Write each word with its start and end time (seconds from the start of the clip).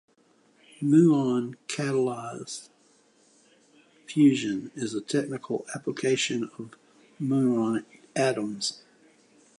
Muon-catalyzed 0.81 2.69
fusion 4.07 4.71
is 4.73 4.95
a 4.95 5.01
technical 5.01 5.63
application 5.75 6.49
of 6.57 6.71
muonic 7.21 7.85
atoms. 8.15 8.81